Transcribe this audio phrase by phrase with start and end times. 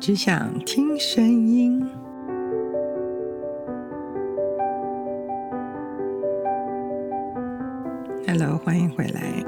[0.00, 1.86] 只想听声音。
[8.26, 9.44] Hello，欢迎回来。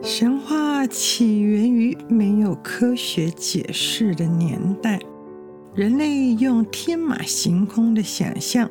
[0.00, 5.00] 神话起源于没有科学解释的年代，
[5.74, 8.70] 人类用天马行空的想象，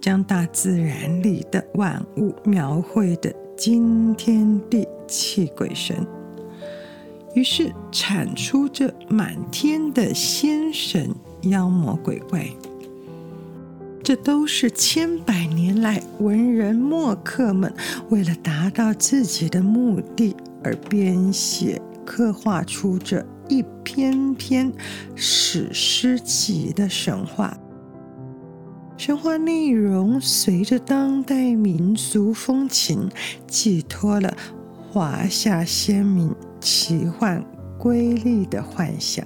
[0.00, 5.96] 将大自然里的万物描绘的惊天地泣鬼神，
[7.38, 12.44] 于是产出这满天的仙神妖魔鬼怪。
[14.02, 17.72] 这都是千百年来文人墨客们
[18.08, 20.34] 为了达到自己的目的
[20.64, 24.72] 而编写、刻画出这一篇篇
[25.14, 27.56] 史诗级的神话。
[28.96, 33.08] 神话内容随着当代民俗风情，
[33.46, 34.36] 寄托了
[34.90, 37.44] 华夏先民奇幻
[37.78, 39.24] 瑰丽的幻想。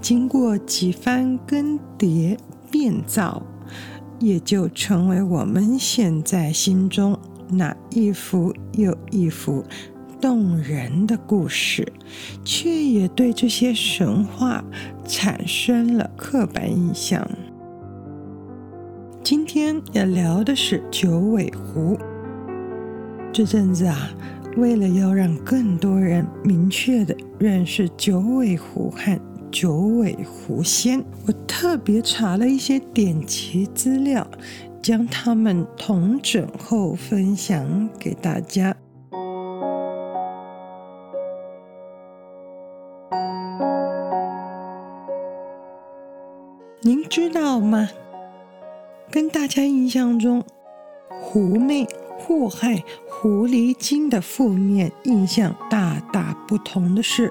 [0.00, 2.38] 经过几番更迭
[2.70, 3.42] 变造，
[4.18, 9.64] 也就成为我们现在心中那一幅又一幅
[10.20, 11.92] 动人的故事，
[12.44, 14.64] 却也对这些神话
[15.04, 17.28] 产生了刻板印象。
[19.24, 21.98] 今天要聊的是九尾狐。
[23.32, 24.08] 这阵子啊，
[24.56, 34.26] 为了要让更多人明确地认识九尾狐和九尾狐仙，我特别查了一些典籍资料，
[34.82, 38.74] 将它们统整后分享给大家。
[46.80, 47.88] 您知道吗？
[49.10, 50.42] 跟大家印象中
[51.20, 51.86] 狐媚
[52.26, 57.30] 祸害狐狸精的负面印象大大不同的是，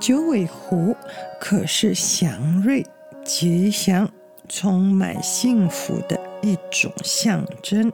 [0.00, 0.96] 九尾狐
[1.38, 2.86] 可是祥瑞、
[3.22, 4.08] 吉祥、
[4.48, 7.92] 充满幸福的一种象征。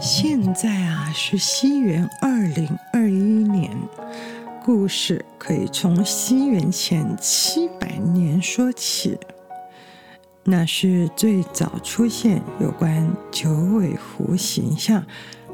[0.00, 3.70] 现在啊，是西元二零二一年，
[4.64, 9.18] 故事可以从西元前七百年说起。
[10.46, 15.02] 那是最早出现有关九尾狐形象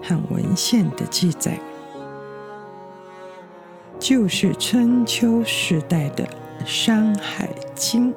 [0.03, 1.57] 和文献的记载，
[4.01, 6.25] 就是春秋时代的
[6.67, 8.13] 《山海经》。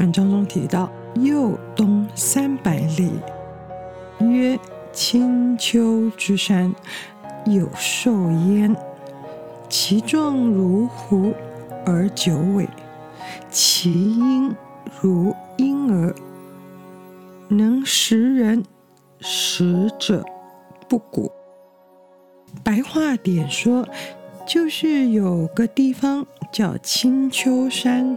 [0.00, 3.12] 文章中提到，右东三百里，
[4.18, 4.58] 曰
[4.92, 6.74] 青丘之山，
[7.46, 8.74] 有兽焉，
[9.68, 11.32] 其状如狐，
[11.86, 12.68] 而九尾，
[13.50, 14.52] 其音
[15.00, 15.32] 如
[15.90, 16.14] 而，
[17.48, 18.64] 能食人，
[19.20, 20.24] 食者
[20.88, 21.32] 不古。
[22.62, 23.86] 白话点说，
[24.46, 28.16] 就是有个地方叫青丘山，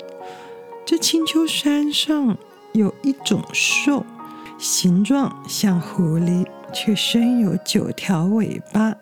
[0.86, 2.38] 这青丘山上
[2.74, 4.06] 有一种兽，
[4.58, 8.96] 形状像狐狸，却生有九条尾巴，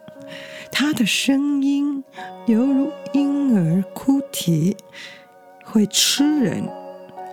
[0.72, 2.04] 它的声音
[2.48, 4.76] 犹如婴儿哭啼，
[5.64, 6.79] 会吃人。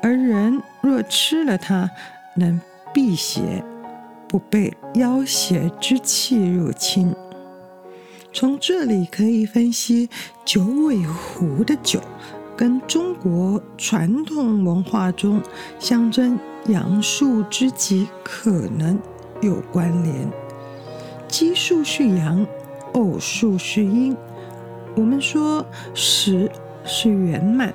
[0.07, 1.91] 而人若吃了它，
[2.37, 2.61] 能
[2.95, 3.65] 辟邪，
[4.29, 7.13] 不被妖邪之气入侵。
[8.33, 10.09] 从这里可以分析，
[10.45, 12.01] 九尾狐的九
[12.57, 15.43] 跟中国传统文化中
[15.81, 16.39] 象征
[16.69, 18.97] 阳数之极可能
[19.43, 20.15] 有关联。
[21.27, 22.47] 奇数是阳，
[22.93, 24.17] 偶数是阴。
[24.95, 26.49] 我们说十
[26.85, 27.75] 是圆满。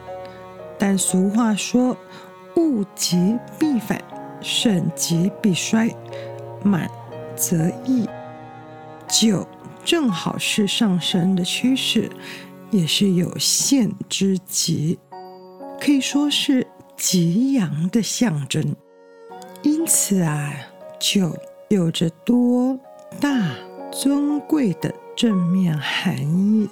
[0.81, 1.95] 但俗话说
[2.57, 4.03] ：“物极必反，
[4.41, 5.95] 盛极必衰，
[6.63, 6.89] 满
[7.35, 8.09] 则溢。”
[9.07, 9.47] 九
[9.85, 12.09] 正好是上升的趋势，
[12.71, 14.97] 也是有限之极，
[15.79, 16.65] 可以说是
[16.97, 18.75] 极阳的象征。
[19.61, 20.51] 因此啊，
[20.99, 21.37] 九
[21.69, 22.75] 有着多
[23.19, 23.51] 大
[23.91, 26.67] 尊贵的正面含义。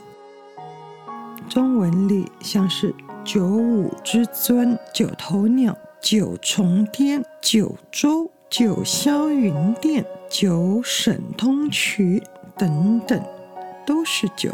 [1.48, 2.92] 中文里像是。
[3.32, 12.24] 九五之尊、九头鸟、九重天、九州、九霄云殿、九省通衢
[12.58, 13.24] 等等，
[13.86, 14.52] 都是九。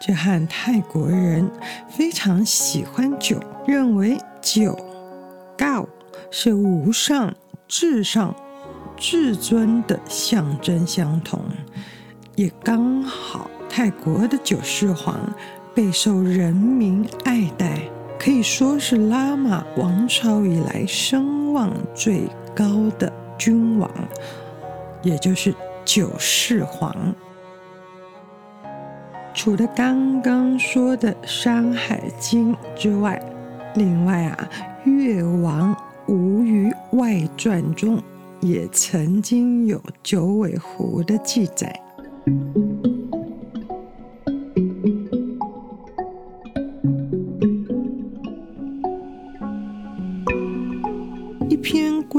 [0.00, 1.50] 这和泰国人
[1.88, 4.78] 非常喜欢九，认为九
[5.58, 5.88] 告
[6.30, 7.34] 是无上、
[7.66, 8.32] 至上、
[8.96, 11.40] 至尊的象征相同，
[12.36, 15.34] 也刚好泰国的九世皇。
[15.74, 17.80] 备受人民爱戴，
[18.18, 22.64] 可以说是拉玛王朝以来声望最高
[22.96, 23.90] 的君王，
[25.02, 25.52] 也就是
[25.84, 26.94] 九世皇。
[29.34, 33.20] 除了刚刚说的《山海经》之外，
[33.74, 34.48] 另外啊，
[34.88, 35.76] 《越王
[36.06, 38.00] 吴虞外传》中
[38.40, 41.80] 也曾经有九尾狐的记载。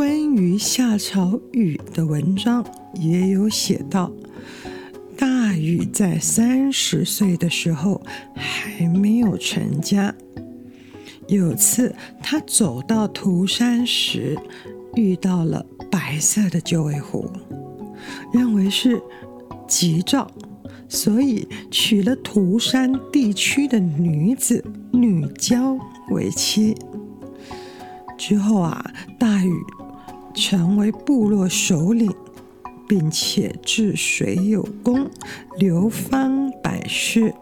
[0.07, 2.63] 关于夏朝禹的文章
[2.93, 4.11] 也有写到。
[5.17, 7.99] 大禹在三十岁的时候
[8.35, 10.13] 还没有成家。
[11.27, 14.37] 有次他走到涂山时，
[14.93, 17.27] 遇到了白色的九尾狐，
[18.31, 19.01] 认为是
[19.67, 20.29] 吉兆，
[20.87, 25.75] 所以娶了涂山地区的女子女娇
[26.11, 26.75] 为妻。
[28.15, 29.51] 之后啊，大禹
[30.35, 32.13] 成为部落首领。
[32.87, 35.09] 并且治水有功，
[35.57, 37.33] 流芳百世。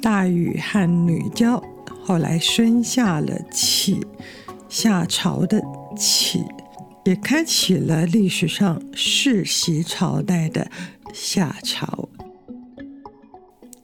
[0.00, 1.62] 大禹和女娇
[2.02, 4.04] 后来生下了启，
[4.68, 5.62] 夏朝的
[5.96, 6.42] 启，
[7.04, 10.68] 也开启了历史上世袭朝代的
[11.12, 12.08] 夏朝。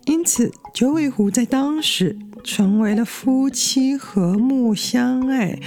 [0.07, 5.61] 因此，九尾狐在当时成为了夫妻和睦相爱。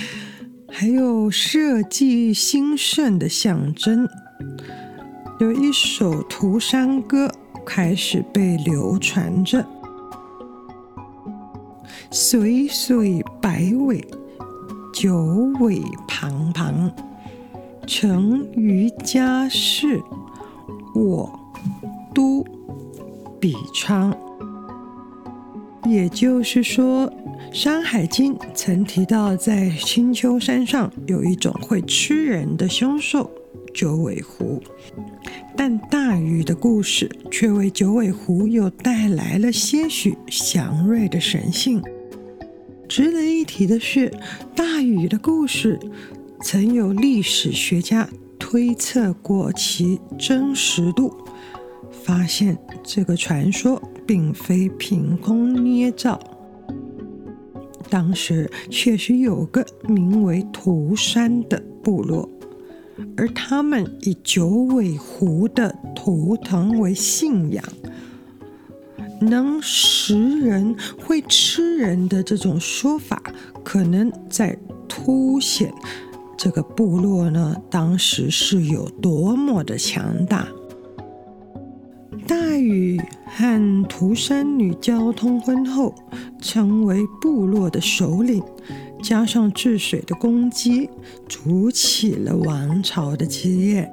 [0.76, 4.10] 还有社稷兴盛的象征，
[5.40, 7.30] 有一首涂山歌
[7.64, 9.64] 开始被流传着
[12.10, 14.04] ：“岁岁百尾，
[14.92, 15.16] 九
[15.60, 16.92] 尾庞庞，
[17.86, 20.02] 成于家室，
[20.96, 21.40] 我
[22.16, 22.44] 都
[23.40, 24.12] 比昌。”
[25.86, 27.12] 也就是说。
[27.56, 33.30] 《山海经》曾提到，在青丘山上有一种会吃人的凶兽——
[33.76, 34.60] 九尾狐，
[35.56, 41.80] 但大禹的故事却为九尾狐又带来了些许祥瑞的神性。
[42.90, 44.12] 值得一提的是，
[44.56, 45.80] 大禹的故事
[46.42, 48.10] 曾有历史学家
[48.40, 51.14] 推测过其真实度，
[51.92, 56.20] 发现这个传说并非凭空捏造。
[57.90, 62.28] 当时确实有个名为涂山的部落，
[63.16, 67.64] 而他们以九尾狐的图腾为信仰，
[69.22, 73.22] 能食人、会吃人的这种说法，
[73.64, 74.58] 可能在
[74.88, 75.72] 凸显
[76.36, 80.48] 这个部落呢，当时是有多么的强大。
[82.28, 85.94] 大禹和涂山女娇通婚后，
[86.40, 88.42] 成为部落的首领，
[89.02, 90.90] 加上治水的功绩，
[91.28, 93.92] 筑起了王朝的基业。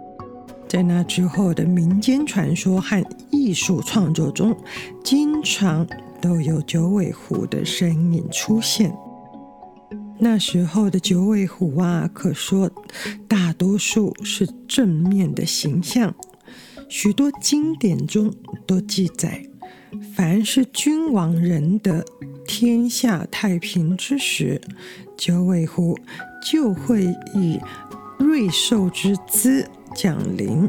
[0.69, 4.57] 在那之后的民间传说和艺术创作中，
[5.03, 5.87] 经常
[6.21, 8.95] 都有九尾狐的身影出现。
[10.19, 12.71] 那时候的九尾狐啊，可说
[13.27, 16.15] 大多数是正面的形象。
[16.91, 18.35] 许多经典中
[18.67, 19.47] 都记载，
[20.13, 22.05] 凡是君王仁德、
[22.45, 24.61] 天下太平之时，
[25.17, 25.97] 九尾狐
[26.45, 27.05] 就会
[27.37, 27.61] 以
[28.19, 30.69] 瑞兽之姿降临，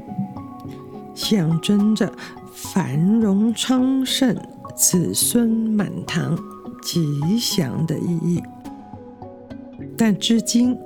[1.16, 2.14] 象征着
[2.54, 4.38] 繁荣昌盛、
[4.76, 6.38] 子孙满堂、
[6.84, 8.40] 吉祥的意义。
[9.98, 10.78] 但至今，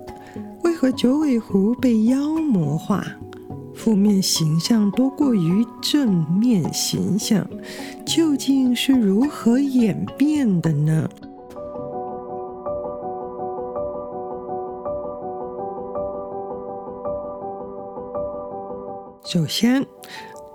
[0.63, 3.05] 为何九尾狐被妖魔化？
[3.85, 7.47] 负面形象多过于正面形象，
[8.03, 11.07] 究竟是如何演变的呢？
[19.23, 19.85] 首先，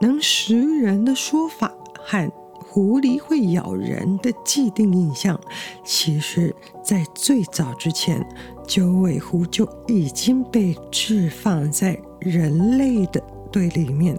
[0.00, 5.40] 能食人的说法和狐狸会咬人的既定印象，
[5.84, 8.26] 其实在最早之前，
[8.66, 14.18] 九尾狐就已经被置放在人类的对立面。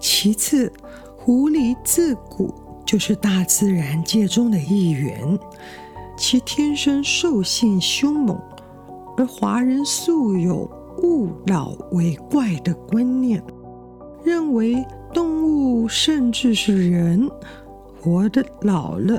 [0.00, 0.72] 其次，
[1.16, 2.54] 狐狸自古
[2.86, 5.38] 就是大自然界中的一员，
[6.16, 8.38] 其天生兽性凶猛，
[9.16, 10.70] 而华人素有
[11.02, 13.42] 勿老为怪的观念，
[14.24, 17.28] 认为动物甚至是人，
[18.00, 19.18] 活得老了、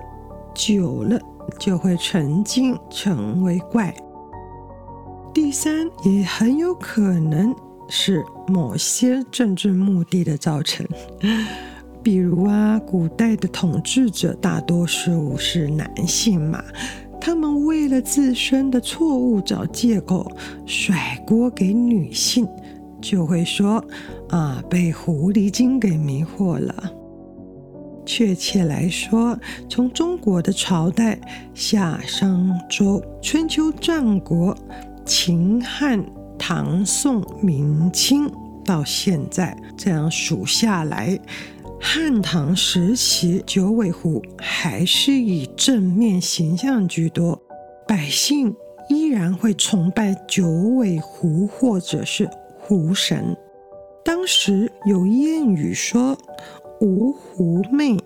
[0.53, 1.19] 久了
[1.57, 3.93] 就会成精，成为怪。
[5.33, 7.53] 第三，也很有可能
[7.87, 10.85] 是某些政治目的的造成，
[12.03, 16.63] 比如啊，古代的统治者大多数是男性嘛，
[17.21, 20.31] 他们为了自身的错误找借口，
[20.65, 22.47] 甩锅给女性，
[22.99, 23.83] 就会说
[24.29, 26.75] 啊，被狐狸精给迷惑了。
[28.05, 29.37] 确切来说，
[29.69, 31.19] 从中国的朝代
[31.53, 34.57] 夏、商、周、春秋、战国、
[35.09, 36.05] 秦汉、
[36.37, 38.31] 唐宋、明清
[38.63, 41.19] 到现在这样数下来，
[41.81, 47.41] 汉唐时期九尾狐还是以正面形象居多，
[47.87, 48.55] 百姓
[48.87, 53.35] 依然会崇拜九尾狐或者是狐神。
[54.05, 56.15] 当时有谚语说。
[56.81, 57.97] 无狐媚，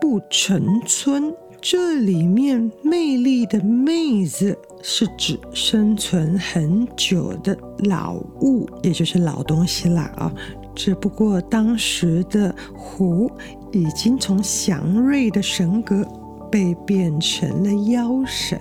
[0.00, 1.32] 不成村。
[1.68, 7.58] 这里面“魅力”的“魅”字，是指生存很久的
[7.88, 10.32] 老物，也就是老东西啦啊。
[10.76, 13.28] 只不过当时的狐
[13.72, 16.06] 已经从祥瑞的神格
[16.52, 18.60] 被变成了妖神。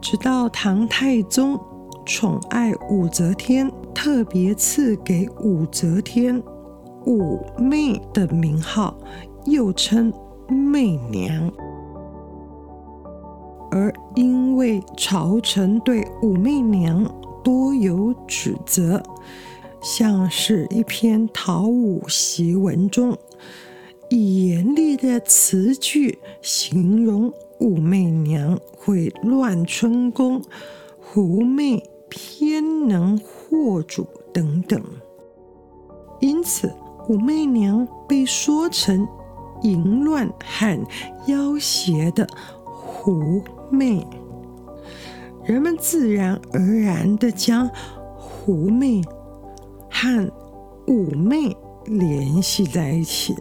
[0.00, 1.60] 直到唐太宗
[2.06, 6.42] 宠爱武则天，特别赐给武则天。
[7.04, 8.96] 武媚的名号，
[9.44, 10.10] 又称
[10.48, 11.52] 媚娘，
[13.74, 17.04] 而因为朝臣对武媚娘
[17.42, 19.02] 多有指责，
[19.82, 23.18] 像是一篇讨武檄文中，
[24.10, 30.40] 以严厉的词句形容武媚娘会乱春宫、
[31.00, 34.80] 狐媚偏能惑主等等，
[36.20, 36.72] 因此。
[37.06, 39.06] 武媚娘被说成
[39.60, 40.86] 淫乱和
[41.26, 42.26] 妖邪的
[42.64, 44.06] 狐媚，
[45.44, 47.68] 人们自然而然的将
[48.16, 49.02] 狐媚
[49.90, 50.32] 和
[50.86, 51.56] 妩媚
[51.86, 53.34] 联系在一起，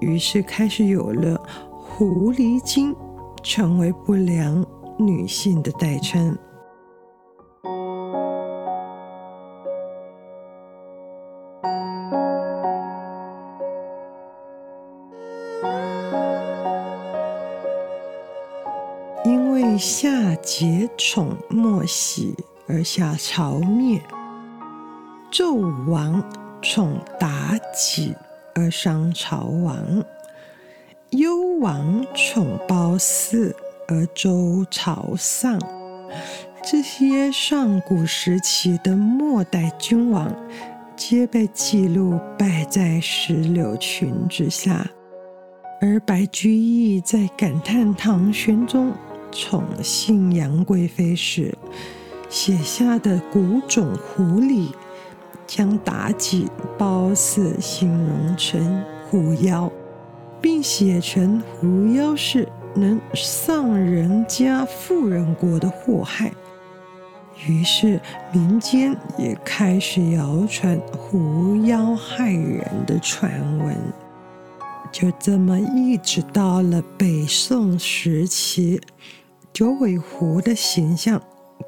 [0.00, 2.94] 于是开始有了“狐狸精”
[3.42, 4.64] 成为不良
[4.98, 6.36] 女性的代称。
[20.46, 22.32] 桀宠莫喜
[22.68, 24.00] 而下朝灭，
[25.32, 26.22] 纣王
[26.62, 28.14] 宠妲己
[28.54, 30.04] 而商朝亡，
[31.10, 33.52] 幽王宠褒姒
[33.88, 35.58] 而周朝丧。
[36.62, 40.32] 这些上古时期的末代君王，
[40.94, 44.88] 皆被记录败在石榴裙之下。
[45.80, 48.92] 而白居易在感叹唐玄宗。
[49.38, 51.56] 宠幸杨贵妃时
[52.30, 54.68] 写下的古种狐狸，
[55.46, 59.70] 将妲己、褒姒形容成狐妖，
[60.40, 66.32] 并写成狐妖是能丧人家富人国的祸害。
[67.46, 68.00] 于是
[68.32, 73.76] 民间也开始谣传狐妖害人的传闻。
[74.90, 78.80] 就这么一直到了北宋时期。
[79.56, 81.18] 九尾狐的形象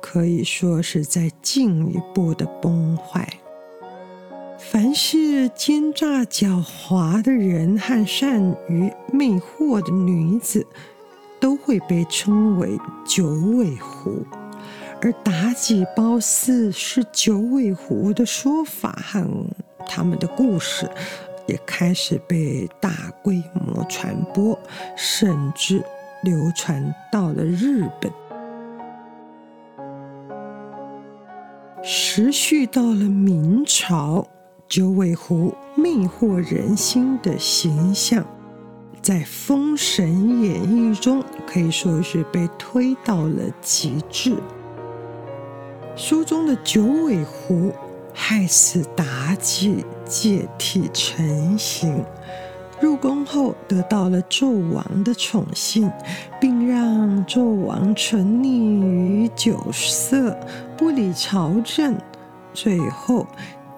[0.03, 3.27] 可以说是在进一步的崩坏。
[4.59, 10.67] 凡是奸诈狡猾的人和善于魅惑的女子，
[11.41, 13.25] 都会被称为九
[13.57, 14.23] 尾狐。
[15.01, 19.27] 而妲己、褒姒是九尾狐的说法和
[19.87, 20.87] 他们的故事，
[21.47, 24.59] 也开始被大规模传播，
[24.95, 25.83] 甚至。
[26.23, 28.11] 流传到了日本，
[31.85, 34.27] 持续到了明朝，
[34.67, 38.25] 九尾狐魅惑人心的形象，
[39.01, 44.35] 在《封神演义》中可以说是被推到了极致。
[45.95, 47.73] 书中的九尾狐
[48.13, 52.05] 害死妲己，借替成行。
[52.81, 55.91] 入宫后得到了纣王的宠幸，
[56.41, 60.39] 并让纣王沉溺于酒色，
[60.77, 61.97] 不理朝政，
[62.55, 63.27] 最后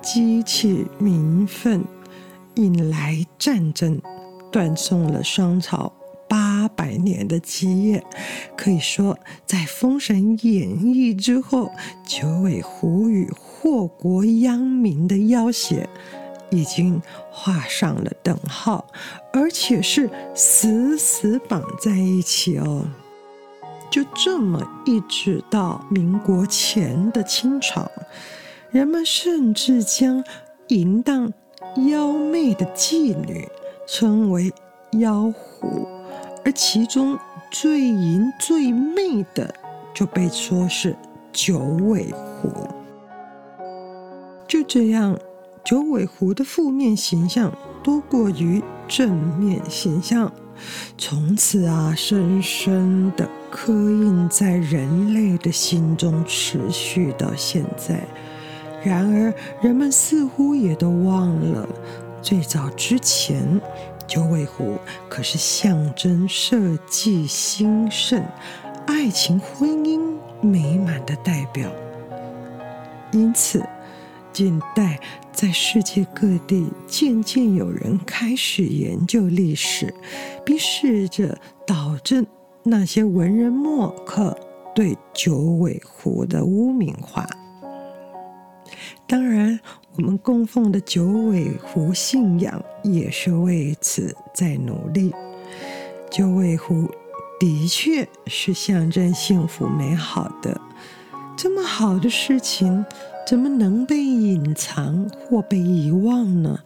[0.03, 1.83] 激起民愤，
[2.57, 4.01] 引来战争，
[4.53, 5.91] 断送了商朝
[6.29, 8.05] 八百年的基业。
[8.55, 11.71] 可以说，在《封神演义》之后，
[12.07, 15.89] 九尾狐与祸国殃民的要挟。
[16.51, 18.85] 已经画上了等号，
[19.33, 22.85] 而且是死死绑在一起哦。
[23.91, 27.91] 就这么一直到民国前的清朝，
[28.71, 30.23] 人们甚至将
[30.69, 31.33] 淫荡
[31.89, 33.49] 妖媚的妓女
[33.87, 34.53] 称为
[34.93, 35.89] 妖狐，
[36.45, 37.19] 而其中
[37.51, 39.53] 最淫最媚的
[39.93, 40.97] 就被说是
[41.33, 42.49] 九尾狐。
[44.47, 45.19] 就这样。
[45.65, 47.53] 九尾狐的负面形象
[47.83, 50.33] 多过于正面形象，
[50.99, 58.01] 从此啊，深深的刻印在人类的心中，持续到现在。
[58.83, 61.69] 然而，人们似乎也都忘了，
[62.23, 63.61] 最早之前，
[64.07, 68.25] 九尾狐可是象征社稷兴盛、
[68.87, 70.01] 爱情婚姻
[70.41, 71.71] 美满的代表。
[73.13, 73.63] 因此，
[74.33, 74.99] 近代
[75.41, 79.95] 在世界各地渐渐有人开始研究历史，
[80.45, 81.35] 并试着
[81.67, 82.27] 导正
[82.63, 84.39] 那些文人墨客
[84.75, 87.27] 对九尾狐的污名化。
[89.07, 89.59] 当然，
[89.97, 95.11] 我们供奉的九尾狐信仰也是为此在努力。
[96.11, 96.87] 九尾狐
[97.41, 100.61] 的确是象征幸福美好的，
[101.35, 102.85] 这么好的事情，
[103.31, 106.59] 怎么能被隐藏或被遗忘呢？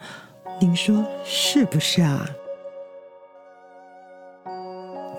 [0.59, 2.26] 您说是不是啊？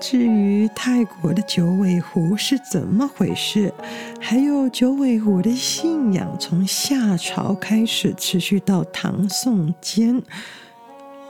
[0.00, 3.72] 至于泰国的九尾狐是怎么回事？
[4.20, 10.20] 还有九尾狐的信仰从夏朝开始，持续到唐宋间，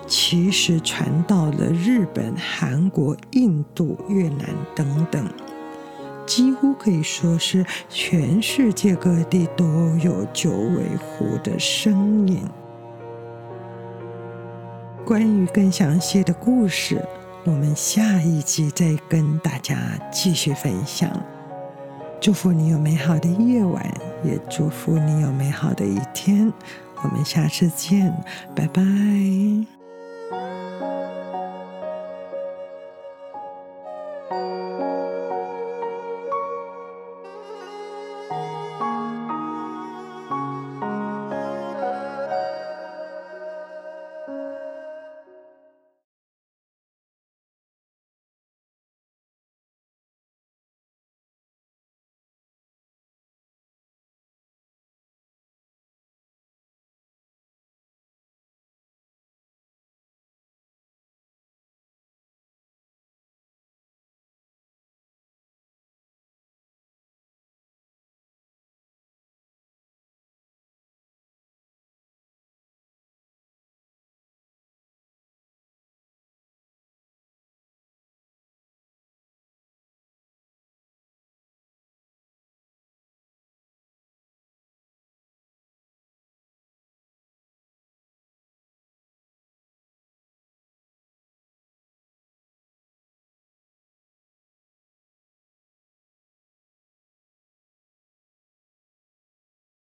[0.07, 5.29] 其实传到了日本、韩国、印度、越南等等，
[6.27, 9.65] 几乎可以说是全世界各地都
[10.03, 12.43] 有九尾狐的身影。
[15.05, 17.01] 关于更详细的故事。
[17.45, 19.79] 我们下一集再跟大家
[20.11, 21.09] 继续分享。
[22.21, 23.87] 祝福你有美好的夜晚，
[24.25, 26.53] 也祝福你有美好的一天。
[27.05, 28.13] 我们下次见，
[28.53, 28.83] 拜拜。